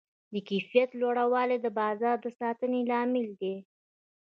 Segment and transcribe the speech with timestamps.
[0.33, 3.55] د کیفیت لوړوالی د بازار د ساتنې لامل دی.